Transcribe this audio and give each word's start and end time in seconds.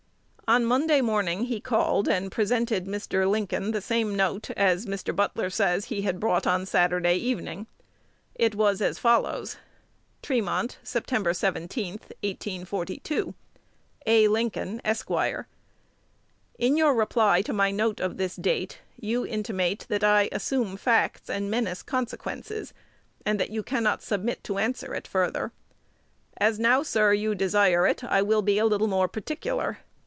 On 0.47 0.65
Monday 0.65 0.99
morning 0.99 1.45
he 1.45 1.61
called 1.61 2.09
and 2.09 2.29
presented 2.29 2.85
Mr. 2.85 3.25
Lincoln 3.25 3.71
the 3.71 3.79
same 3.79 4.17
note 4.17 4.49
as, 4.57 4.85
Mr. 4.85 5.15
Butler 5.15 5.49
says, 5.49 5.85
he 5.85 6.01
had 6.01 6.19
brought 6.19 6.45
on 6.45 6.65
Saturday 6.65 7.15
evening. 7.15 7.67
It 8.35 8.53
was 8.55 8.81
as 8.81 8.99
follows: 8.99 9.55
Tremont, 10.21 10.77
Sept. 10.83 11.33
17, 11.37 11.91
1842. 11.93 13.33
A. 14.05 14.27
Lincoln, 14.27 14.81
Esq. 14.83 15.09
In 16.59 16.75
your 16.75 16.95
reply 16.95 17.41
to 17.43 17.53
my 17.53 17.71
note 17.71 18.01
of 18.01 18.17
this 18.17 18.35
date, 18.35 18.79
you 18.99 19.25
intimate 19.25 19.85
that 19.87 20.03
I 20.03 20.27
assume 20.33 20.75
facts 20.75 21.29
and 21.29 21.49
menace 21.49 21.81
consequences, 21.81 22.73
and 23.25 23.39
that 23.39 23.51
you 23.51 23.63
cannot 23.63 24.03
submit 24.03 24.43
to 24.43 24.57
answer 24.57 24.93
it 24.93 25.07
further. 25.07 25.53
As 26.35 26.59
now, 26.59 26.83
sir, 26.83 27.13
you 27.13 27.35
desire 27.35 27.87
it, 27.87 28.03
I 28.03 28.21
will 28.21 28.41
be 28.41 28.57
a 28.57 28.65
little 28.65 28.87
more 28.89 29.07
particular. 29.07 29.77